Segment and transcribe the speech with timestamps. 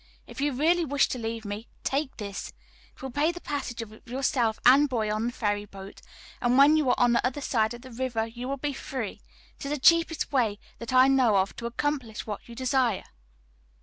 [0.25, 2.53] If you really wish to leave me, take this:
[2.95, 6.01] it will pay the passage of yourself and boy on the ferry boat,
[6.41, 9.21] and when you are on the other side of the river you will be free.
[9.59, 13.03] It is the cheapest way that I know of to accomplish what you desire."